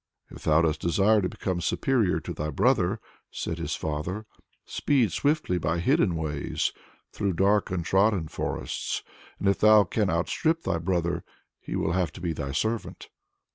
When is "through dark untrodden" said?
7.11-8.27